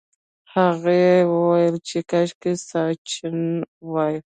هغې 0.55 1.05
وویل 1.33 1.75
چې 1.87 1.97
کاشکې 2.11 2.51
ساسچن 2.69 3.37
وای. 3.91 4.15